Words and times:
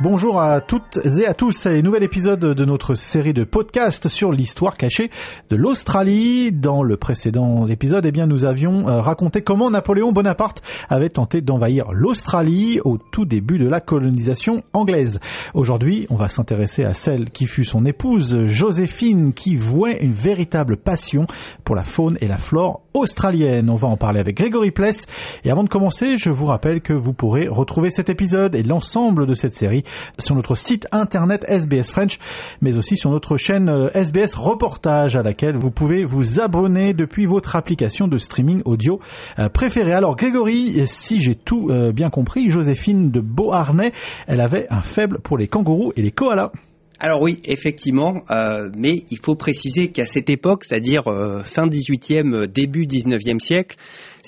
Bonjour 0.00 0.40
à 0.40 0.60
toutes 0.60 1.00
et 1.18 1.26
à 1.26 1.34
tous, 1.34 1.66
un 1.66 1.82
nouvel 1.82 2.04
épisode 2.04 2.38
de 2.38 2.64
notre 2.64 2.94
série 2.94 3.32
de 3.32 3.42
podcasts 3.42 4.06
sur 4.06 4.30
l'histoire 4.30 4.76
cachée 4.76 5.10
de 5.50 5.56
l'Australie. 5.56 6.52
Dans 6.52 6.84
le 6.84 6.96
précédent 6.96 7.66
épisode, 7.66 8.06
eh 8.06 8.12
bien, 8.12 8.28
nous 8.28 8.44
avions 8.44 8.88
euh, 8.88 9.00
raconté 9.00 9.42
comment 9.42 9.72
Napoléon 9.72 10.12
Bonaparte 10.12 10.62
avait 10.88 11.08
tenté 11.08 11.40
d'envahir 11.40 11.90
l'Australie 11.90 12.78
au 12.84 12.96
tout 12.96 13.24
début 13.24 13.58
de 13.58 13.68
la 13.68 13.80
colonisation 13.80 14.62
anglaise. 14.72 15.18
Aujourd'hui, 15.52 16.06
on 16.10 16.16
va 16.16 16.28
s'intéresser 16.28 16.84
à 16.84 16.94
celle 16.94 17.30
qui 17.30 17.48
fut 17.48 17.64
son 17.64 17.84
épouse, 17.84 18.46
Joséphine, 18.46 19.32
qui 19.32 19.56
vouait 19.56 19.98
une 20.00 20.12
véritable 20.12 20.76
passion 20.76 21.26
pour 21.64 21.74
la 21.74 21.82
faune 21.82 22.18
et 22.20 22.28
la 22.28 22.38
flore 22.38 22.82
australienne. 22.98 23.70
On 23.70 23.76
va 23.76 23.88
en 23.88 23.96
parler 23.96 24.20
avec 24.20 24.36
Grégory 24.36 24.70
Pless. 24.70 25.06
Et 25.44 25.50
avant 25.50 25.64
de 25.64 25.68
commencer, 25.68 26.18
je 26.18 26.30
vous 26.30 26.46
rappelle 26.46 26.80
que 26.80 26.92
vous 26.92 27.12
pourrez 27.12 27.48
retrouver 27.48 27.90
cet 27.90 28.10
épisode 28.10 28.54
et 28.54 28.62
l'ensemble 28.62 29.26
de 29.26 29.34
cette 29.34 29.54
série 29.54 29.84
sur 30.18 30.34
notre 30.34 30.54
site 30.54 30.86
internet 30.92 31.44
SBS 31.48 31.90
French, 31.90 32.18
mais 32.60 32.76
aussi 32.76 32.96
sur 32.96 33.10
notre 33.10 33.36
chaîne 33.36 33.68
SBS 33.94 34.34
euh, 34.34 34.40
Reportage 34.40 35.16
à 35.16 35.22
laquelle 35.22 35.56
vous 35.56 35.70
pouvez 35.70 36.04
vous 36.04 36.40
abonner 36.40 36.94
depuis 36.94 37.26
votre 37.26 37.56
application 37.56 38.08
de 38.08 38.18
streaming 38.18 38.62
audio 38.64 39.00
euh, 39.38 39.48
préférée. 39.48 39.92
Alors 39.92 40.16
Grégory, 40.16 40.82
si 40.86 41.20
j'ai 41.20 41.34
tout 41.34 41.70
euh, 41.70 41.92
bien 41.92 42.10
compris, 42.10 42.50
Joséphine 42.50 43.10
de 43.10 43.20
Beauharnais, 43.20 43.92
elle 44.26 44.40
avait 44.40 44.66
un 44.70 44.82
faible 44.82 45.20
pour 45.20 45.38
les 45.38 45.48
kangourous 45.48 45.92
et 45.96 46.02
les 46.02 46.12
koalas. 46.12 46.52
Alors 47.00 47.22
oui, 47.22 47.40
effectivement, 47.44 48.24
euh, 48.30 48.70
mais 48.76 49.04
il 49.10 49.18
faut 49.18 49.36
préciser 49.36 49.88
qu'à 49.88 50.04
cette 50.04 50.28
époque, 50.30 50.64
c'est-à-dire 50.64 51.06
euh, 51.06 51.44
fin 51.44 51.68
18e, 51.68 52.46
début 52.46 52.86
19e 52.86 53.38
siècle, 53.38 53.76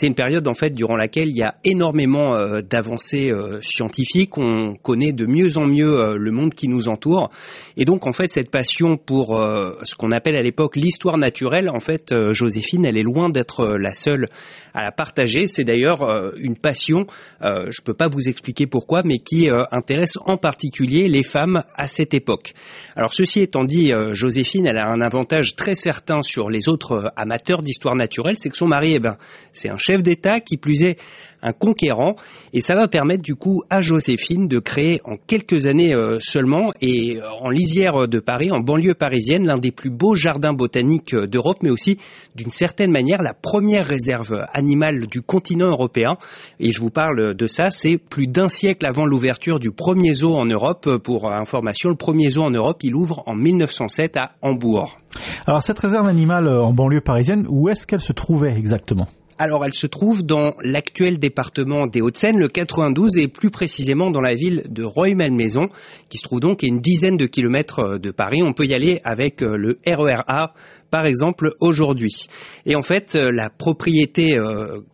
c'est 0.01 0.07
une 0.07 0.15
période 0.15 0.49
en 0.49 0.55
fait 0.55 0.71
durant 0.71 0.97
laquelle 0.97 1.29
il 1.29 1.37
y 1.37 1.43
a 1.43 1.57
énormément 1.63 2.35
euh, 2.35 2.63
d'avancées 2.63 3.31
scientifiques, 3.61 4.39
on 4.39 4.75
connaît 4.77 5.13
de 5.13 5.27
mieux 5.27 5.59
en 5.59 5.67
mieux 5.67 6.17
le 6.17 6.31
monde 6.31 6.55
qui 6.55 6.69
nous 6.69 6.89
entoure, 6.89 7.29
et 7.77 7.85
donc 7.85 8.07
en 8.07 8.13
fait 8.13 8.33
cette 8.33 8.51
passion 8.51 8.97
pour 8.97 9.39
ce 9.83 9.95
qu'on 9.95 10.11
appelle 10.11 10.37
à 10.37 10.43
l'époque 10.43 10.77
l'histoire 10.77 11.19
naturelle, 11.19 11.69
en 11.69 11.81
fait 11.81 12.15
Joséphine, 12.33 12.85
elle 12.87 12.97
est 12.97 13.03
loin 13.03 13.29
d'être 13.29 13.77
la 13.79 13.93
seule 13.93 14.29
à 14.73 14.85
la 14.85 14.93
partager. 14.93 15.49
C'est 15.49 15.65
d'ailleurs 15.65 16.33
une 16.39 16.57
passion, 16.57 17.07
je 17.43 17.83
peux 17.83 17.95
pas 17.95 18.09
vous 18.09 18.29
expliquer 18.29 18.67
pourquoi, 18.67 19.03
mais 19.05 19.19
qui 19.19 19.49
intéresse 19.71 20.19
en 20.25 20.37
particulier 20.37 21.09
les 21.09 21.23
femmes 21.23 21.63
à 21.75 21.87
cette 21.87 22.15
époque. 22.15 22.55
Alors 22.97 23.13
ceci 23.13 23.41
étant 23.41 23.65
dit, 23.65 23.93
euh, 23.93 24.15
Joséphine, 24.15 24.67
elle 24.67 24.79
a 24.79 24.89
un 24.89 25.01
avantage 25.01 25.57
très 25.57 25.75
certain 25.75 26.23
sur 26.23 26.51
les 26.51 26.69
autres 26.69 26.93
euh, 26.93 27.09
amateurs 27.17 27.63
d'histoire 27.63 27.97
naturelle, 27.97 28.37
c'est 28.39 28.51
que 28.51 28.57
son 28.57 28.67
mari, 28.67 28.95
eh 28.95 28.99
ben, 28.99 29.17
c'est 29.53 29.69
un 29.69 29.79
chef 29.79 29.90
d'État 29.99 30.41
qui 30.41 30.57
plus 30.57 30.83
est 30.83 30.99
un 31.43 31.53
conquérant, 31.53 32.17
et 32.53 32.61
ça 32.61 32.75
va 32.75 32.87
permettre 32.87 33.23
du 33.23 33.35
coup 33.35 33.63
à 33.71 33.81
Joséphine 33.81 34.47
de 34.47 34.59
créer 34.59 35.01
en 35.05 35.17
quelques 35.17 35.67
années 35.67 35.95
euh, 35.95 36.19
seulement, 36.21 36.71
et 36.83 37.19
en 37.41 37.49
lisière 37.49 38.07
de 38.09 38.21
Paris, 38.21 38.51
en 38.53 38.61
banlieue 38.61 38.95
parisienne, 38.95 39.47
l'un 39.47 39.57
des 39.57 39.71
plus 39.71 39.91
beaux 39.91 40.15
jardins 40.15 40.53
botaniques 40.53 41.15
d'Europe, 41.15 41.59
mais 41.63 41.71
aussi 41.71 41.97
d'une 42.35 42.51
certaine 42.51 42.91
manière 42.91 43.23
la 43.23 43.33
première 43.33 43.87
réserve 43.87 44.45
animale 44.53 45.07
du 45.07 45.23
continent 45.23 45.69
européen. 45.69 46.17
Et 46.59 46.73
je 46.73 46.81
vous 46.81 46.91
parle 46.91 47.35
de 47.35 47.47
ça, 47.47 47.71
c'est 47.71 47.97
plus 47.97 48.27
d'un 48.27 48.49
siècle 48.49 48.85
avant 48.87 49.07
l'ouverture 49.07 49.59
du 49.59 49.71
premier 49.71 50.15
zoo 50.15 50.35
en 50.35 50.45
Europe. 50.45 50.99
Pour 51.03 51.31
information, 51.33 51.89
le 51.89 51.97
premier 51.97 52.31
zoo 52.31 52.43
en 52.43 52.51
Europe, 52.51 52.83
il 52.83 52.95
ouvre 52.95 53.23
en 53.27 53.35
1907 53.35 54.17
à 54.17 54.33
Hambourg. 54.43 54.99
Alors 55.47 55.63
cette 55.63 55.79
réserve 55.79 56.07
animale 56.07 56.49
euh, 56.49 56.63
en 56.63 56.73
banlieue 56.73 57.01
parisienne, 57.01 57.47
où 57.49 57.69
est-ce 57.69 57.87
qu'elle 57.87 58.01
se 58.01 58.13
trouvait 58.13 58.55
exactement? 58.57 59.09
Alors, 59.41 59.65
elle 59.65 59.73
se 59.73 59.87
trouve 59.87 60.23
dans 60.23 60.53
l'actuel 60.63 61.19
département 61.19 61.87
des 61.87 62.03
Hauts-de-Seine, 62.03 62.39
le 62.39 62.49
92, 62.49 63.17
et 63.17 63.27
plus 63.27 63.51
précisément 63.51 64.11
dans 64.11 64.21
la 64.21 64.35
ville 64.35 64.65
de 64.69 64.85
Roy-Malmaison, 64.85 65.71
qui 66.11 66.19
se 66.19 66.25
trouve 66.25 66.41
donc 66.41 66.63
à 66.63 66.67
une 66.67 66.83
dizaine 66.83 67.17
de 67.17 67.25
kilomètres 67.25 67.79
euh, 67.79 67.99
de 67.99 68.11
Paris. 68.11 68.43
On 68.43 68.53
peut 68.53 68.67
y 68.67 68.75
aller 68.75 69.01
avec 69.03 69.43
euh, 69.43 69.57
le 69.57 69.79
RERA, 69.87 70.53
par 70.91 71.07
exemple, 71.07 71.53
aujourd'hui. 71.61 72.27
Et 72.67 72.77
en 72.77 72.83
fait, 72.83 73.15
euh, 73.15 73.31
la 73.33 73.51
propriété 73.51 74.37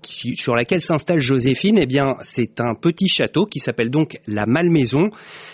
sur 0.02 0.54
laquelle 0.54 0.82
s'installe 0.82 1.20
Joséphine, 1.20 1.78
eh 1.78 1.86
bien, 1.86 2.16
c'est 2.20 2.60
un 2.60 2.74
petit 2.74 3.08
château 3.08 3.46
qui 3.46 3.58
s'appelle 3.58 3.90
donc 3.90 4.18
la 4.26 4.46
Malmaison 4.46 5.10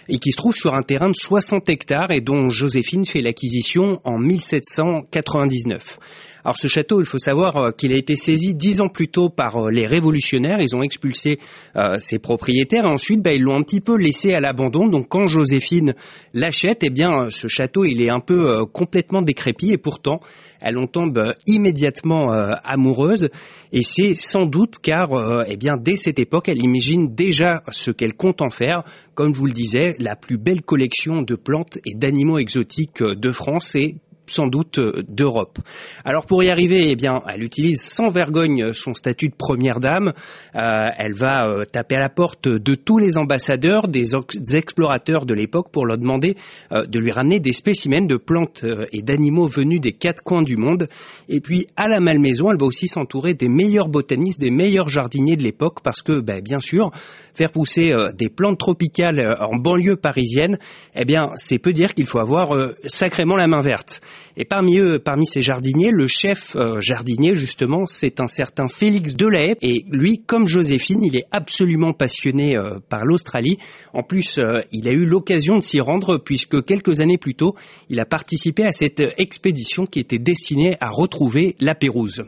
et 0.09 0.19
qui 0.19 0.33
se 0.33 0.37
trouve 0.37 0.55
sur 0.55 0.75
un 0.75 0.83
terrain 0.83 1.09
de 1.09 1.15
60 1.15 1.69
hectares 1.69 2.11
et 2.11 2.21
dont 2.21 2.51
Joséphine 2.51 3.05
fait 3.05 3.21
l'acquisition 3.21 4.01
en 4.05 4.19
1799. 4.19 5.99
Alors 6.45 6.57
ce 6.57 6.67
château, 6.67 7.01
il 7.01 7.07
faut 7.07 7.19
savoir 7.19 7.57
euh, 7.57 7.71
qu'il 7.71 7.93
a 7.93 7.97
été 7.97 8.17
saisi 8.17 8.55
dix 8.55 8.81
ans 8.81 8.89
plus 8.89 9.09
tôt 9.09 9.29
par 9.29 9.57
euh, 9.57 9.71
les 9.71 9.87
révolutionnaires. 9.87 10.61
Ils 10.61 10.75
ont 10.75 10.83
expulsé 10.83 11.39
euh, 11.77 11.99
ses 11.99 12.19
propriétaires 12.19 12.85
et 12.85 12.91
ensuite 12.91 13.23
bah, 13.23 13.33
ils 13.33 13.43
l'ont 13.43 13.57
un 13.57 13.63
petit 13.63 13.81
peu 13.81 13.97
laissé 13.97 14.35
à 14.35 14.41
l'abandon. 14.41 14.89
Donc 14.89 15.09
quand 15.09 15.27
Joséphine 15.27 15.95
l'achète, 16.35 16.83
eh 16.83 16.91
bien 16.91 17.31
ce 17.31 17.47
château 17.47 17.85
il 17.85 18.03
est 18.03 18.11
un 18.11 18.21
peu 18.21 18.67
complètement 18.67 19.23
décrépit 19.23 19.71
et 19.71 19.79
pourtant 19.79 20.21
elle 20.61 20.79
en 20.79 20.87
tombe 20.87 21.33
immédiatement 21.47 22.31
amoureuse 22.31 23.31
et 23.73 23.83
c'est 23.83 24.15
sans 24.15 24.47
doute 24.47 24.77
car 24.81 25.11
eh 25.49 25.57
bien 25.57 25.77
dès 25.77 25.97
cette 25.97 26.19
époque 26.19 26.49
elle 26.49 26.63
imagine 26.63 27.15
déjà 27.15 27.63
ce 27.71 27.91
qu'elle 27.91 28.15
compte 28.15 28.43
en 28.43 28.51
faire. 28.51 28.85
Comme 29.15 29.35
je 29.35 29.41
vous 29.41 29.47
le 29.47 29.53
disais, 29.53 29.97
la 29.99 30.15
plus 30.17 30.39
belle 30.39 30.63
collection 30.63 31.23
de 31.23 31.35
plantes 31.35 31.79
et 31.85 31.95
d'animaux 31.95 32.39
exotiques 32.39 33.03
de 33.03 33.33
France 33.33 33.75
et 33.75 33.97
sans 34.27 34.47
doute 34.47 34.79
euh, 34.79 35.03
d'Europe. 35.09 35.59
Alors 36.05 36.27
pour 36.27 36.43
y 36.43 36.51
arriver, 36.51 36.91
eh 36.91 36.97
bien, 36.97 37.23
elle 37.33 37.43
utilise 37.43 37.83
sans 37.83 38.09
vergogne 38.09 38.73
son 38.73 38.95
statut 38.95 39.29
de 39.29 39.35
première 39.35 39.81
dame. 39.81 40.13
Euh, 40.55 40.89
elle 40.97 41.13
va 41.13 41.49
euh, 41.49 41.65
taper 41.65 41.97
à 41.97 42.01
la 42.01 42.09
porte 42.09 42.49
de 42.49 42.75
tous 42.75 42.99
les 42.99 43.19
ambassadeurs, 43.19 43.89
des, 43.89 44.13
explorateurs 44.55 45.27
de 45.27 45.35
l'époque 45.35 45.71
pour 45.71 45.87
leur 45.87 45.99
demander 45.99 46.37
de 46.71 46.99
lui 46.99 47.11
ramener 47.11 47.41
des 47.41 47.53
spécimens 47.53 48.07
de 48.07 48.17
plantes 48.17 48.65
et 48.93 49.03
d'animaux 49.03 49.47
venus 49.47 49.81
des 49.81 49.93
quatre 49.93 50.23
coins 50.23 50.43
du 50.43 50.57
monde. 50.57 50.89
Et 51.29 51.41
puis 51.41 51.67
à 51.77 51.89
la 51.89 52.01
Malmaison, 52.01 52.51
elle 52.51 52.59
va 52.59 52.67
aussi 52.67 52.89
s'entourer 52.89 53.35
des 53.35 53.49
meilleurs 53.49 53.89
botanistes, 53.89 54.41
des 54.41 54.51
meilleurs 54.51 54.89
jardiniers 54.89 55.37
de 55.37 55.43
l'époque, 55.43 55.81
parce 55.83 56.03
que, 56.03 56.21
ben, 56.21 56.41
bien 56.43 56.61
sûr, 56.61 56.91
faire 57.35 57.51
pousser 57.51 57.95
des 58.15 58.29
plantes 58.29 58.59
tropicales 58.59 59.37
en 59.41 59.57
banlieue 59.57 59.97
parisienne, 59.97 60.59
eh 60.95 61.05
bien, 61.05 61.31
c'est 61.37 61.59
peu 61.59 61.73
dire 61.73 61.95
qu'il 61.95 62.07
faut 62.07 62.19
avoir 62.19 62.57
sacrément 62.87 63.37
la 63.37 63.47
main 63.47 63.61
verte. 63.61 64.01
Et 64.37 64.45
parmi 64.45 64.79
eux, 64.79 64.99
parmi 64.99 65.27
ces 65.27 65.43
jardiniers, 65.43 65.91
le 65.91 66.07
chef 66.07 66.57
euh, 66.57 66.81
jardinier, 66.81 67.37
justement, 67.37 67.87
c'est 67.87 68.21
un 68.21 68.27
certain 68.27 68.67
Félix 68.67 69.15
Delahaye. 69.15 69.57
Et 69.61 69.85
lui, 69.91 70.23
comme 70.25 70.47
Joséphine, 70.47 71.03
il 71.03 71.17
est 71.17 71.27
absolument 71.33 71.93
passionné 71.93 72.57
euh, 72.57 72.79
par 72.89 73.05
l'Australie. 73.05 73.59
En 73.93 74.03
plus, 74.03 74.39
euh, 74.39 74.59
il 74.73 74.89
a 74.89 74.93
eu 74.93 75.05
l'occasion 75.05 75.57
de 75.57 75.61
s'y 75.61 75.81
rendre 75.81 76.19
puisque 76.19 76.65
quelques 76.65 77.01
années 77.01 77.19
plus 77.19 77.35
tôt, 77.35 77.55
il 77.91 78.01
a 78.01 78.07
participé 78.07 78.65
à 78.65 78.73
cette 78.73 79.03
expédition 79.19 79.85
qui 79.85 80.01
était 80.01 80.19
destinée 80.19 80.77
à 80.81 80.89
retrouver 80.89 81.55
la 81.61 81.75
Pérouse. 81.75 82.25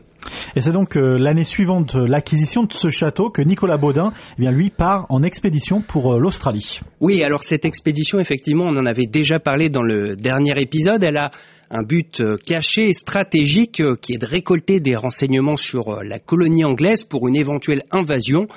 Et 0.55 0.61
c'est 0.61 0.71
donc 0.71 0.95
l'année 0.95 1.43
suivante 1.43 1.93
l'acquisition 1.93 2.63
de 2.63 2.73
ce 2.73 2.89
château 2.89 3.29
que 3.29 3.43
Nicolas 3.43 3.77
Baudin, 3.77 4.11
eh 4.37 4.41
bien 4.41 4.49
lui, 4.49 4.71
part 4.71 5.05
en 5.09 5.21
expédition 5.21 5.81
pour 5.81 6.17
l'Australie. 6.17 6.79
Oui, 6.99 7.21
alors 7.21 7.43
cette 7.43 7.63
expédition, 7.63 8.19
effectivement, 8.19 8.65
on 8.65 8.75
en 8.75 8.87
avait 8.87 9.05
déjà 9.05 9.39
parlé 9.39 9.69
dans 9.69 9.83
le 9.83 10.15
dernier 10.15 10.59
épisode. 10.59 11.03
Elle 11.03 11.17
a 11.17 11.29
un 11.75 11.83
but 11.83 12.21
euh, 12.21 12.37
caché 12.37 12.93
stratégique 12.93 13.81
euh, 13.81 13.95
qui 13.99 14.13
est 14.13 14.17
de 14.17 14.25
récolter 14.25 14.79
des 14.79 14.95
renseignements 14.95 15.57
sur 15.57 15.89
euh, 15.89 16.03
la 16.03 16.19
colonie 16.19 16.63
anglaise 16.63 17.03
pour 17.03 17.27
une 17.27 17.35
éventuelle 17.35 17.83
invasion, 17.91 18.47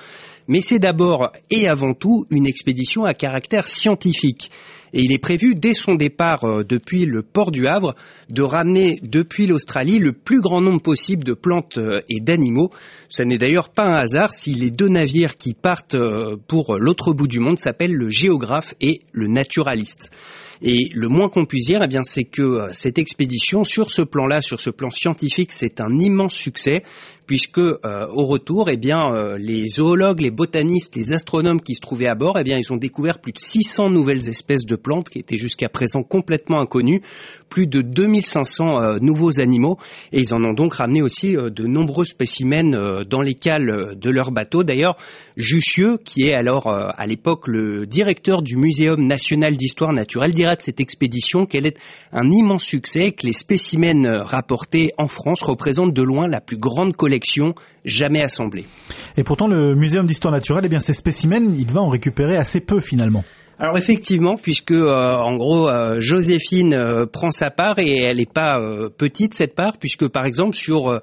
mais 0.46 0.60
c'est 0.60 0.78
d'abord 0.78 1.32
et 1.50 1.66
avant 1.68 1.94
tout 1.94 2.26
une 2.30 2.46
expédition 2.46 3.04
à 3.04 3.14
caractère 3.14 3.66
scientifique. 3.66 4.52
Et 4.92 5.02
il 5.02 5.12
est 5.12 5.18
prévu 5.18 5.54
dès 5.54 5.74
son 5.74 5.94
départ 5.94 6.64
depuis 6.64 7.04
le 7.04 7.22
port 7.22 7.50
du 7.50 7.66
Havre 7.66 7.94
de 8.28 8.42
ramener 8.42 8.98
depuis 9.02 9.46
l'Australie 9.46 9.98
le 9.98 10.12
plus 10.12 10.40
grand 10.40 10.60
nombre 10.60 10.80
possible 10.80 11.24
de 11.24 11.34
plantes 11.34 11.78
et 12.08 12.20
d'animaux. 12.20 12.70
Ce 13.08 13.22
n'est 13.22 13.38
d'ailleurs 13.38 13.70
pas 13.70 13.84
un 13.84 13.94
hasard 13.94 14.32
si 14.32 14.54
les 14.54 14.70
deux 14.70 14.88
navires 14.88 15.36
qui 15.36 15.54
partent 15.54 15.96
pour 16.46 16.78
l'autre 16.78 17.12
bout 17.12 17.28
du 17.28 17.40
monde 17.40 17.58
s'appellent 17.58 17.94
le 17.94 18.10
géographe 18.10 18.74
et 18.80 19.02
le 19.12 19.28
naturaliste. 19.28 20.10
Et 20.60 20.90
le 20.92 21.08
moins 21.08 21.28
qu'on 21.28 21.44
puisse 21.44 21.66
dire, 21.66 21.80
eh 21.84 21.86
bien, 21.86 22.02
c'est 22.02 22.24
que 22.24 22.42
euh, 22.42 22.68
cette 22.72 22.98
expédition, 22.98 23.62
sur 23.62 23.90
ce 23.90 24.02
plan-là, 24.02 24.42
sur 24.42 24.58
ce 24.58 24.70
plan 24.70 24.90
scientifique, 24.90 25.52
c'est 25.52 25.80
un 25.80 25.96
immense 25.98 26.34
succès, 26.34 26.82
puisque 27.26 27.58
euh, 27.58 27.76
au 28.10 28.24
retour, 28.24 28.68
eh 28.68 28.76
bien, 28.76 28.98
euh, 29.12 29.36
les 29.38 29.68
zoologues, 29.68 30.20
les 30.20 30.30
botanistes, 30.30 30.96
les 30.96 31.12
astronomes 31.12 31.60
qui 31.60 31.76
se 31.76 31.80
trouvaient 31.80 32.08
à 32.08 32.16
bord, 32.16 32.38
eh 32.38 32.42
bien, 32.42 32.58
ils 32.58 32.72
ont 32.72 32.76
découvert 32.76 33.20
plus 33.20 33.32
de 33.32 33.38
600 33.38 33.90
nouvelles 33.90 34.28
espèces 34.28 34.66
de 34.66 34.74
plantes 34.78 35.08
qui 35.08 35.18
étaient 35.18 35.36
jusqu'à 35.36 35.68
présent 35.68 36.02
complètement 36.02 36.60
inconnues, 36.60 37.02
plus 37.48 37.66
de 37.66 37.82
2500 37.82 38.98
nouveaux 39.00 39.40
animaux, 39.40 39.78
et 40.12 40.20
ils 40.20 40.34
en 40.34 40.44
ont 40.44 40.52
donc 40.52 40.74
ramené 40.74 41.02
aussi 41.02 41.34
de 41.34 41.66
nombreux 41.66 42.04
spécimens 42.04 43.04
dans 43.08 43.20
les 43.22 43.34
cales 43.34 43.96
de 43.96 44.10
leur 44.10 44.30
bateau. 44.30 44.64
D'ailleurs, 44.64 44.96
Jussieu, 45.36 45.98
qui 46.04 46.28
est 46.28 46.34
alors 46.34 46.68
à 46.68 47.06
l'époque 47.06 47.48
le 47.48 47.86
directeur 47.86 48.42
du 48.42 48.56
Muséum 48.56 49.06
national 49.06 49.56
d'histoire 49.56 49.92
naturelle, 49.92 50.34
de 50.34 50.44
cette 50.60 50.80
expédition 50.80 51.46
qu'elle 51.46 51.66
est 51.66 51.78
un 52.12 52.30
immense 52.30 52.62
succès, 52.62 53.12
que 53.12 53.26
les 53.26 53.32
spécimens 53.32 54.04
euh, 54.04 54.22
rapportés 54.22 54.92
en 54.98 55.08
France 55.08 55.42
représentent 55.42 55.92
de 55.92 56.02
loin 56.02 56.28
la 56.28 56.40
plus 56.40 56.58
grande 56.58 56.96
collection 56.96 57.54
jamais 57.84 58.22
assemblée. 58.22 58.66
Et 59.16 59.24
pourtant, 59.24 59.48
le 59.48 59.74
Muséum 59.74 60.06
d'histoire 60.06 60.32
naturelle, 60.32 60.64
eh 60.66 60.68
bien, 60.68 60.80
ces 60.80 60.94
spécimens, 60.94 61.54
il 61.58 61.72
va 61.72 61.80
en 61.80 61.88
récupérer 61.88 62.36
assez 62.36 62.60
peu 62.60 62.80
finalement. 62.80 63.24
Alors 63.60 63.76
effectivement, 63.76 64.36
puisque 64.36 64.70
euh, 64.70 64.92
en 64.92 65.34
gros 65.34 65.68
euh, 65.68 65.96
Joséphine 65.98 66.74
euh, 66.74 67.06
prend 67.06 67.32
sa 67.32 67.50
part 67.50 67.80
et 67.80 68.04
elle 68.08 68.18
n'est 68.18 68.26
pas 68.26 68.60
petite 68.96 69.34
cette 69.34 69.56
part, 69.56 69.78
puisque 69.78 70.06
par 70.06 70.26
exemple 70.26 70.54
sur 70.54 71.00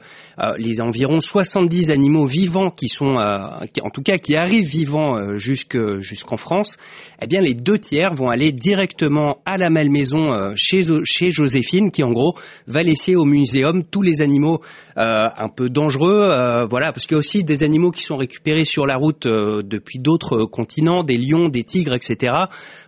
les 0.57 0.81
environ 0.81 1.19
70 1.21 1.91
animaux 1.91 2.25
vivants 2.25 2.69
qui 2.69 2.87
sont, 2.87 3.15
en 3.15 3.89
tout 3.89 4.01
cas 4.01 4.17
qui 4.17 4.35
arrivent 4.35 4.67
vivants 4.67 5.37
jusqu'en 5.37 6.37
France, 6.37 6.77
eh 7.21 7.27
bien 7.27 7.41
les 7.41 7.53
deux 7.53 7.79
tiers 7.79 8.13
vont 8.13 8.29
aller 8.29 8.51
directement 8.51 9.39
à 9.45 9.57
la 9.57 9.69
malmaison 9.69 10.53
chez, 10.55 10.83
chez 11.03 11.31
Joséphine, 11.31 11.91
qui 11.91 12.03
en 12.03 12.11
gros 12.11 12.35
va 12.67 12.83
laisser 12.83 13.15
au 13.15 13.25
muséum 13.25 13.83
tous 13.83 14.01
les 14.01 14.21
animaux 14.21 14.61
un 14.95 15.49
peu 15.49 15.69
dangereux, 15.69 16.65
voilà, 16.69 16.91
parce 16.91 17.07
qu'il 17.07 17.15
y 17.15 17.17
a 17.17 17.19
aussi 17.19 17.43
des 17.43 17.63
animaux 17.63 17.91
qui 17.91 18.03
sont 18.03 18.17
récupérés 18.17 18.65
sur 18.65 18.85
la 18.85 18.95
route 18.95 19.27
depuis 19.27 19.99
d'autres 19.99 20.45
continents, 20.45 21.03
des 21.03 21.17
lions, 21.17 21.49
des 21.49 21.63
tigres, 21.63 21.93
etc. 21.93 22.33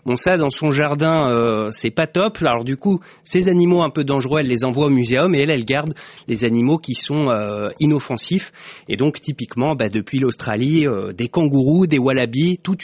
Bon 0.08 0.16
ça 0.16 0.38
dans 0.38 0.50
son 0.50 0.72
jardin 0.72 1.30
euh, 1.30 1.70
c'est 1.74 1.92
pas 1.92 2.08
top. 2.08 2.38
Alors 2.40 2.64
du 2.64 2.78
coup 2.78 3.02
ces 3.26 3.50
animaux 3.50 3.82
un 3.82 3.90
peu 3.90 4.06
dangereux 4.06 4.40
elle 4.40 4.48
les 4.48 4.64
envoie 4.64 4.86
au 4.86 4.90
muséum 4.90 5.36
et 5.36 5.40
elle 5.40 5.50
elle 5.50 5.66
garde 5.66 5.94
les 6.30 6.46
animaux 6.46 6.78
qui 6.78 6.94
sont 6.94 7.30
euh, 7.30 7.72
inoffensifs. 7.82 8.54
Et 8.88 8.96
donc 8.96 9.20
typiquement 9.20 9.76
bah, 9.76 9.90
depuis 9.90 10.20
l'Australie 10.20 10.88
euh, 10.88 11.12
des 11.12 11.28
kangourous, 11.28 11.88
des 11.88 12.00
wallabies, 12.00 12.58
tout 12.58 12.78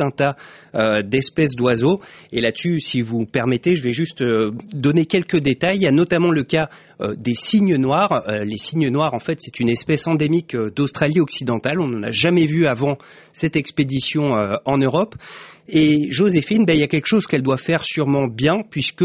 un 0.00 0.10
tas 0.10 0.36
d'espèces 1.02 1.54
d'oiseaux. 1.54 2.00
Et 2.32 2.40
là-dessus 2.40 2.80
si 2.80 3.02
vous 3.02 3.26
permettez 3.26 3.76
je 3.76 3.82
vais 3.82 3.92
juste 3.92 4.24
donner 4.72 5.04
quelques 5.04 5.38
détails. 5.38 5.76
Il 5.76 5.82
y 5.82 5.86
a 5.86 5.92
notamment 5.92 6.30
le 6.30 6.44
cas 6.44 6.70
des 7.18 7.34
cygnes 7.34 7.76
noirs. 7.76 8.24
les 8.42 8.56
cygnes 8.56 8.88
noirs 8.88 9.12
en 9.12 9.18
fait 9.18 9.38
c'est 9.40 9.60
une 9.60 9.68
espèce 9.68 10.06
endémique 10.06 10.56
d'Australie 10.56 11.20
occidentale. 11.20 11.78
On 11.78 11.88
n'en 11.88 12.04
a 12.04 12.12
jamais 12.12 12.46
vu 12.46 12.66
avant 12.66 12.96
cette 13.34 13.56
expédition 13.56 14.34
en 14.64 14.78
Europe. 14.78 15.14
Et 15.68 16.10
Joséphine, 16.10 16.64
ben, 16.64 16.72
il 16.72 16.80
y 16.80 16.84
a 16.84 16.88
quelque 16.88 17.06
chose 17.06 17.26
qu'elle 17.26 17.42
doit 17.42 17.58
faire 17.58 17.84
sûrement 17.84 18.26
bien, 18.26 18.62
puisque 18.70 19.04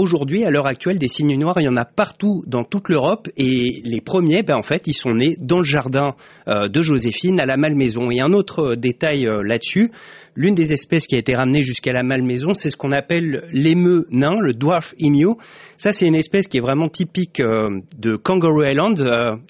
Aujourd'hui, 0.00 0.44
à 0.44 0.50
l'heure 0.50 0.68
actuelle, 0.68 0.96
des 1.00 1.08
cygnes 1.08 1.36
noirs, 1.36 1.60
il 1.60 1.64
y 1.64 1.68
en 1.68 1.76
a 1.76 1.84
partout 1.84 2.44
dans 2.46 2.62
toute 2.62 2.88
l'Europe 2.88 3.28
et 3.36 3.80
les 3.84 4.00
premiers, 4.00 4.44
ben, 4.44 4.54
en 4.54 4.62
fait, 4.62 4.86
ils 4.86 4.94
sont 4.94 5.12
nés 5.12 5.34
dans 5.40 5.58
le 5.58 5.64
jardin 5.64 6.14
euh, 6.46 6.68
de 6.68 6.82
Joséphine 6.84 7.40
à 7.40 7.46
la 7.46 7.56
Malmaison. 7.56 8.08
Et 8.12 8.20
un 8.20 8.32
autre 8.32 8.60
euh, 8.60 8.76
détail 8.76 9.26
euh, 9.26 9.42
là-dessus, 9.42 9.90
l'une 10.38 10.54
des 10.54 10.72
espèces 10.72 11.06
qui 11.06 11.16
a 11.16 11.18
été 11.18 11.34
ramenée 11.34 11.62
jusqu'à 11.62 11.92
la 11.92 12.02
Malmaison, 12.02 12.54
c'est 12.54 12.70
ce 12.70 12.76
qu'on 12.76 12.92
appelle 12.92 13.42
l'émeu 13.52 14.06
nain, 14.10 14.34
le 14.40 14.54
dwarf 14.54 14.94
emu. 14.98 15.34
Ça, 15.76 15.92
c'est 15.92 16.06
une 16.06 16.14
espèce 16.14 16.46
qui 16.46 16.56
est 16.56 16.60
vraiment 16.60 16.88
typique 16.88 17.42
de 17.42 18.16
Kangaroo 18.16 18.64
Island. 18.64 19.04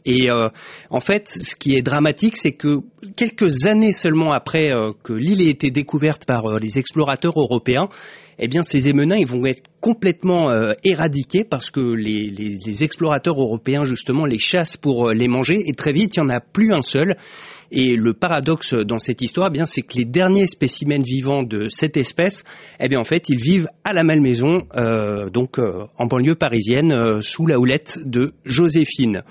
et 0.04 0.28
en 0.90 1.00
fait, 1.00 1.28
ce 1.28 1.54
qui 1.54 1.76
est 1.76 1.82
dramatique, 1.82 2.36
c'est 2.36 2.52
que 2.52 2.80
quelques 3.16 3.66
années 3.66 3.92
seulement 3.92 4.32
après 4.32 4.72
que 5.04 5.12
l'île 5.12 5.42
ait 5.42 5.50
été 5.50 5.70
découverte 5.70 6.24
par 6.24 6.58
les 6.58 6.78
explorateurs 6.78 7.38
européens, 7.38 7.88
eh 8.38 8.48
bien 8.48 8.62
ces 8.62 8.88
émenins 8.88 9.16
ils 9.16 9.26
vont 9.26 9.44
être 9.44 9.64
complètement 9.80 10.50
euh, 10.50 10.72
éradiqués 10.84 11.44
parce 11.44 11.70
que 11.70 11.80
les, 11.80 12.84
explorateurs 12.84 13.40
européens 13.40 13.84
justement 13.84 14.26
les 14.26 14.38
chassent 14.38 14.76
pour 14.76 15.08
euh, 15.08 15.14
les 15.14 15.28
manger 15.28 15.62
et 15.66 15.72
très 15.72 15.92
vite 15.92 16.16
il 16.16 16.20
y 16.20 16.22
en 16.22 16.28
a 16.28 16.40
plus 16.40 16.72
un 16.72 16.82
seul. 16.82 17.16
Et 17.70 17.96
le 17.96 18.14
paradoxe 18.14 18.74
dans 18.74 18.98
cette 18.98 19.20
histoire, 19.20 19.48
eh 19.48 19.52
bien, 19.52 19.66
c'est 19.66 19.82
que 19.82 19.96
les 19.96 20.04
derniers 20.04 20.46
spécimens 20.46 21.02
vivants 21.02 21.42
de 21.42 21.68
cette 21.70 21.96
espèce, 21.96 22.44
eh 22.80 22.88
bien, 22.88 22.98
en 22.98 23.04
fait, 23.04 23.28
ils 23.28 23.40
vivent 23.40 23.68
à 23.84 23.92
la 23.92 24.04
Malmaison, 24.04 24.66
euh, 24.74 25.28
donc 25.30 25.58
en 25.58 26.06
banlieue 26.06 26.34
parisienne, 26.34 27.20
sous 27.22 27.46
la 27.46 27.58
houlette 27.58 27.98
de 28.04 28.32
Joséphine. 28.44 29.22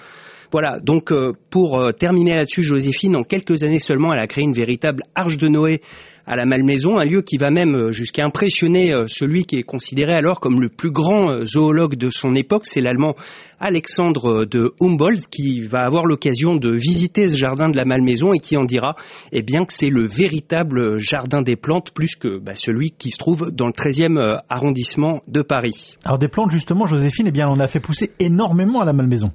Voilà, 0.51 0.79
donc 0.81 1.13
pour 1.49 1.91
terminer 1.99 2.35
là-dessus, 2.35 2.63
Joséphine, 2.63 3.15
en 3.15 3.23
quelques 3.23 3.63
années 3.63 3.79
seulement, 3.79 4.13
elle 4.13 4.19
a 4.19 4.27
créé 4.27 4.43
une 4.43 4.53
véritable 4.53 5.03
arche 5.15 5.37
de 5.37 5.47
Noé 5.47 5.81
à 6.27 6.35
la 6.35 6.45
Malmaison, 6.45 6.99
un 6.99 7.05
lieu 7.05 7.21
qui 7.21 7.37
va 7.37 7.51
même 7.51 7.73
euh, 7.73 7.91
jusqu'à 7.93 8.25
impressionner 8.25 8.93
euh, 8.93 9.05
celui 9.07 9.45
qui 9.45 9.55
est 9.55 9.63
considéré 9.63 10.13
alors 10.13 10.41
comme 10.41 10.59
le 10.59 10.67
plus 10.67 10.91
grand 10.91 11.31
euh, 11.31 11.45
zoologue 11.45 11.95
de 11.95 12.09
son 12.09 12.35
époque, 12.35 12.65
c'est 12.65 12.81
l'allemand 12.81 13.15
Alexandre 13.59 14.43
de 14.43 14.73
Humboldt 14.81 15.25
qui 15.31 15.61
va 15.61 15.85
avoir 15.85 16.05
l'occasion 16.05 16.57
de 16.57 16.69
visiter 16.69 17.29
ce 17.29 17.37
jardin 17.37 17.69
de 17.69 17.77
la 17.77 17.85
Malmaison 17.85 18.33
et 18.33 18.39
qui 18.39 18.57
en 18.57 18.65
dira 18.65 18.95
eh 19.31 19.41
bien 19.41 19.63
que 19.63 19.73
c'est 19.73 19.89
le 19.89 20.05
véritable 20.05 20.99
jardin 20.99 21.41
des 21.41 21.55
plantes 21.55 21.91
plus 21.91 22.15
que 22.15 22.37
bah, 22.39 22.55
celui 22.55 22.91
qui 22.91 23.11
se 23.11 23.17
trouve 23.17 23.49
dans 23.51 23.67
le 23.67 23.71
13e 23.71 24.41
arrondissement 24.49 25.21
de 25.29 25.41
Paris. 25.41 25.95
Alors 26.03 26.19
des 26.19 26.27
plantes 26.27 26.51
justement 26.51 26.85
Joséphine, 26.87 27.27
eh 27.27 27.31
bien 27.31 27.47
on 27.49 27.59
a 27.59 27.67
fait 27.67 27.79
pousser 27.79 28.11
énormément 28.19 28.81
à 28.81 28.85
la 28.85 28.93
Malmaison. 28.93 29.31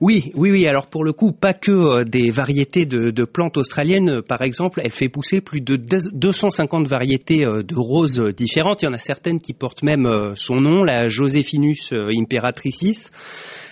Oui, 0.00 0.32
oui, 0.34 0.50
oui. 0.50 0.66
Alors 0.66 0.86
pour 0.86 1.04
le 1.04 1.12
coup, 1.12 1.32
pas 1.32 1.52
que 1.52 1.70
euh, 1.70 2.04
des 2.04 2.30
variétés 2.30 2.86
de, 2.86 3.24
plantes 3.24 3.56
australiennes. 3.56 4.22
Par 4.22 4.42
exemple, 4.42 4.80
elle 4.84 4.90
fait 4.90 5.08
pousser 5.08 5.40
plus 5.40 5.60
de 5.60 5.76
250 5.76 6.86
variétés 6.86 7.46
euh, 7.46 7.62
de 7.62 7.74
roses 7.74 8.20
différentes. 8.36 8.82
Il 8.82 8.86
y 8.86 8.88
en 8.88 8.92
a 8.92 8.98
certaines 8.98 9.40
qui 9.40 9.52
portent 9.52 9.82
même 9.82 10.06
euh, 10.06 10.32
son 10.36 10.60
nom, 10.60 10.82
la 10.82 11.08
Josephinus 11.08 11.92
imperatricis. 11.92 13.08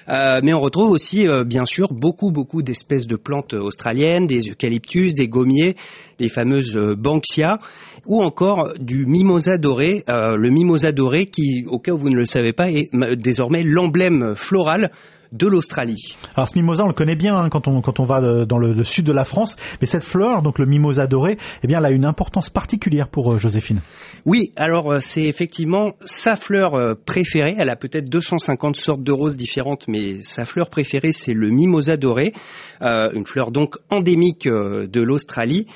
mais 0.09 0.53
on 0.53 0.61
retrouve 0.61 0.91
aussi, 0.91 1.27
bien 1.47 1.65
sûr, 1.65 1.93
beaucoup, 1.93 2.31
beaucoup 2.31 2.63
d'espèces 2.63 3.07
de 3.07 3.17
plantes 3.17 3.55
australiennes, 3.55 4.27
des 4.27 4.51
eucalyptus, 4.51 5.15
des 5.15 5.29
gommiers, 5.29 5.77
les 6.19 6.29
fameuses 6.29 6.77
banksia, 6.99 7.59
ou 8.07 8.23
encore 8.23 8.73
du 8.79 9.07
mimosa 9.07 9.59
doré. 9.59 10.05
le 10.09 10.49
mimosa 10.51 10.93
doré, 10.93 11.27
qui, 11.27 11.65
au 11.69 11.79
cas 11.79 11.93
où 11.93 11.99
vous 11.99 12.11
ne 12.11 12.17
le 12.17 12.27
savez 12.27 12.53
pas, 12.53 12.71
est 12.71 12.91
désormais 13.17 13.63
l'emblème 13.63 14.35
floral 14.37 14.91
de 15.32 15.46
l'Australie. 15.46 16.17
Alors 16.37 16.49
ce 16.49 16.56
mimosa, 16.56 16.84
on 16.84 16.88
le 16.88 16.93
connaît 16.93 17.17
bien 17.17 17.37
hein, 17.37 17.49
quand 17.49 17.69
on 17.69 17.81
quand 17.81 18.00
on 18.00 18.05
va 18.05 18.44
dans 18.44 18.58
le, 18.58 18.84
sud 18.84 19.06
de 19.06 19.12
la 19.12 19.25
France, 19.25 19.56
mais 19.81 19.87
cette 19.87 20.05
fleur, 20.05 20.43
donc 20.43 20.58
le 20.58 20.67
mimosa 20.67 21.06
doré, 21.06 21.38
eh 21.62 21.67
bien, 21.67 21.79
elle 21.79 21.87
a 21.87 21.90
une 21.90 22.05
importance 22.05 22.50
particulière 22.50 23.08
pour 23.08 23.32
euh, 23.32 23.38
Joséphine. 23.38 23.81
Oui, 24.25 24.52
alors 24.56 24.93
euh, 24.93 25.00
c'est 25.00 25.25
effectivement 25.25 25.93
sa 26.05 26.37
fleur 26.37 26.75
euh, 26.75 26.94
préférée. 26.94 27.56
Elle 27.58 27.70
a 27.70 27.76
peut-être 27.76 28.08
250 28.08 28.76
sortes 28.76 29.02
de 29.02 29.12
roses 29.12 29.37
différentes, 29.37 29.84
mais 29.88 30.23
sa 30.23 30.44
fleur 30.44 30.70
préférée, 30.70 31.12
c'est 31.12 31.34
le 31.34 31.50
mimosa 31.50 31.96
doré, 31.96 32.32
une 32.81 33.27
fleur 33.27 33.51
donc 33.51 33.77
endémique 33.91 34.48
de 34.48 35.03
l'Australie. 35.03 35.67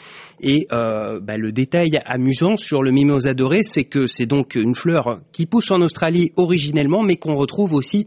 Et 0.40 0.66
bah, 0.70 1.36
le 1.36 1.52
détail 1.52 2.00
amusant 2.04 2.56
sur 2.56 2.82
le 2.82 2.90
mimosa 2.90 3.34
doré, 3.34 3.62
c'est 3.62 3.84
que 3.84 4.06
c'est 4.06 4.26
donc 4.26 4.54
une 4.54 4.74
fleur 4.74 5.20
qui 5.32 5.46
pousse 5.46 5.70
en 5.70 5.80
Australie 5.80 6.32
originellement, 6.36 7.02
mais 7.02 7.16
qu'on 7.16 7.36
retrouve 7.36 7.74
aussi 7.74 8.06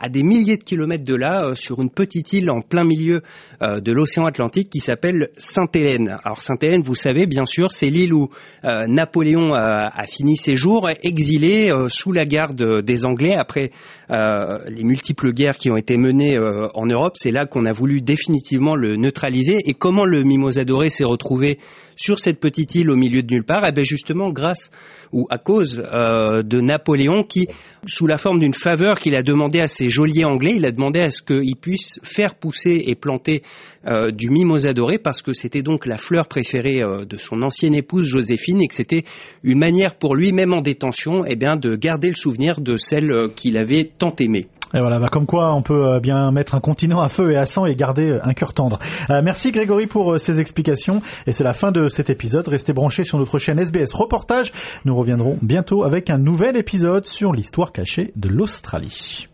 à 0.00 0.08
des 0.08 0.22
milliers 0.22 0.56
de 0.56 0.64
kilomètres 0.64 1.04
de 1.04 1.14
là, 1.14 1.44
euh, 1.44 1.54
sur 1.54 1.82
une 1.82 1.90
petite 1.90 2.32
île 2.32 2.50
en 2.50 2.62
plein 2.62 2.84
milieu 2.84 3.22
euh, 3.62 3.80
de 3.80 3.92
l'océan 3.92 4.24
Atlantique 4.24 4.70
qui 4.70 4.80
s'appelle 4.80 5.28
Sainte-Hélène. 5.36 6.18
Alors 6.24 6.40
Sainte-Hélène, 6.40 6.82
vous 6.82 6.94
savez 6.94 7.26
bien 7.26 7.44
sûr, 7.44 7.72
c'est 7.72 7.90
l'île 7.90 8.14
où 8.14 8.30
euh, 8.64 8.86
Napoléon 8.88 9.52
a, 9.52 9.90
fini 10.06 10.36
ses 10.36 10.56
jours, 10.56 10.88
exilé 11.02 11.70
sous 11.88 12.12
la 12.12 12.24
garde 12.24 12.82
des 12.82 13.04
Anglais 13.04 13.34
après 13.34 13.70
les 14.08 14.82
multiples 14.82 15.32
guerres 15.32 15.56
qui 15.56 15.70
ont 15.70 15.76
été 15.76 15.96
menées 15.96 16.38
en 16.38 16.86
Europe. 16.86 17.16
C'est 17.16 17.30
là 17.30 17.46
qu'on 17.46 17.66
a 17.66 17.72
voulu 17.72 18.00
définitivement 18.00 18.74
le 18.74 18.96
neutraliser. 18.96 19.58
Et 19.66 19.74
comment 19.74 20.04
le 20.04 20.22
Mimosa 20.22 20.64
doré 20.64 20.88
s'est 20.88 21.04
retrouvé 21.04 21.58
sur 21.96 22.18
cette 22.18 22.40
petite 22.40 22.74
île 22.74 22.90
au 22.90 22.96
milieu 22.96 23.22
de 23.22 23.32
nulle 23.32 23.44
part? 23.44 23.64
Eh 23.66 23.72
bien 23.72 23.84
justement 23.84 24.30
grâce 24.32 24.70
ou 25.12 25.26
à 25.30 25.38
cause 25.38 25.76
de 25.76 26.60
Napoléon 26.60 27.22
qui, 27.22 27.48
sous 27.86 28.06
la 28.06 28.18
forme 28.18 28.40
d'une 28.40 28.54
faveur 28.54 28.98
qu'il 28.98 29.14
a 29.14 29.22
demandé 29.22 29.60
à 29.60 29.68
ses 29.68 29.89
geôlier 29.90 30.24
anglais, 30.24 30.54
il 30.56 30.64
a 30.64 30.70
demandé 30.70 31.00
à 31.00 31.10
ce 31.10 31.22
qu'il 31.22 31.56
puisse 31.56 32.00
faire 32.02 32.34
pousser 32.34 32.84
et 32.86 32.94
planter 32.94 33.42
euh, 33.86 34.10
du 34.10 34.28
mimosa 34.28 34.74
doré 34.74 34.98
parce 34.98 35.22
que 35.22 35.32
c'était 35.32 35.62
donc 35.62 35.86
la 35.86 35.96
fleur 35.96 36.26
préférée 36.26 36.82
euh, 36.82 37.06
de 37.06 37.16
son 37.16 37.40
ancienne 37.40 37.74
épouse 37.74 38.04
Joséphine 38.04 38.60
et 38.60 38.68
que 38.68 38.74
c'était 38.74 39.04
une 39.42 39.58
manière 39.58 39.94
pour 39.94 40.14
lui, 40.14 40.32
même 40.32 40.52
en 40.52 40.60
détention, 40.60 41.24
eh 41.26 41.34
bien, 41.34 41.56
de 41.56 41.76
garder 41.76 42.08
le 42.08 42.14
souvenir 42.14 42.60
de 42.60 42.76
celle 42.76 43.10
euh, 43.10 43.28
qu'il 43.34 43.56
avait 43.56 43.84
tant 43.84 44.14
aimée. 44.18 44.48
Et 44.74 44.80
voilà, 44.80 45.00
bah 45.00 45.08
comme 45.10 45.26
quoi 45.26 45.52
on 45.54 45.62
peut 45.62 45.98
bien 45.98 46.30
mettre 46.30 46.54
un 46.54 46.60
continent 46.60 47.00
à 47.00 47.08
feu 47.08 47.32
et 47.32 47.36
à 47.36 47.44
sang 47.44 47.66
et 47.66 47.74
garder 47.74 48.20
un 48.22 48.34
cœur 48.34 48.54
tendre. 48.54 48.78
merci 49.08 49.50
Grégory 49.50 49.88
pour 49.88 50.20
ces 50.20 50.38
explications 50.38 51.02
et 51.26 51.32
c'est 51.32 51.42
la 51.42 51.54
fin 51.54 51.72
de 51.72 51.88
cet 51.88 52.08
épisode. 52.08 52.46
Restez 52.46 52.72
branchés 52.72 53.02
sur 53.02 53.18
notre 53.18 53.38
chaîne 53.38 53.58
SBS 53.58 53.92
Reportage. 53.92 54.52
Nous 54.84 54.94
reviendrons 54.94 55.38
bientôt 55.42 55.82
avec 55.82 56.08
un 56.08 56.18
nouvel 56.18 56.56
épisode 56.56 57.04
sur 57.04 57.32
l'histoire 57.32 57.72
cachée 57.72 58.12
de 58.14 58.28
l'Australie. 58.28 59.29